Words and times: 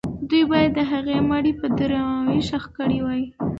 دوی 0.29 0.43
باید 0.51 0.71
د 0.75 0.79
هغې 0.91 1.17
مړی 1.29 1.53
په 1.59 1.67
درناوي 1.77 2.39
ښخ 2.47 2.63
کړی 2.77 2.99
وای. 3.01 3.23